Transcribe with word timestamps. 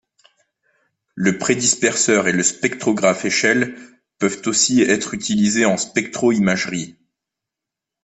Le 1.13 1.37
prédisperseur 1.37 2.27
et 2.27 2.31
le 2.31 2.41
spectrographe 2.41 3.23
échelle 3.25 3.75
peuvent 4.17 4.41
aussi 4.47 4.81
être 4.81 5.13
utilisés 5.13 5.65
en 5.67 5.77
spectro-imagerie. 5.77 6.95